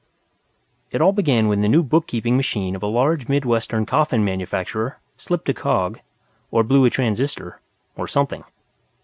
[0.89, 5.47] It all began when the new bookkeeping machine of a large Midwestern coffin manufacturer slipped
[5.49, 5.99] a cog,
[6.49, 7.59] or blew a transistor,
[7.95, 8.43] or something.